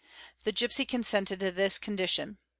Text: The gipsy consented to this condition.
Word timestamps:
The 0.45 0.51
gipsy 0.51 0.83
consented 0.83 1.39
to 1.41 1.51
this 1.51 1.77
condition. 1.77 2.39